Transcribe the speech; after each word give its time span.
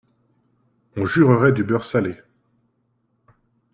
On 0.95 1.05
jurerait 1.05 1.51
du 1.51 1.63
beurre 1.63 1.83
salé… 1.83 2.15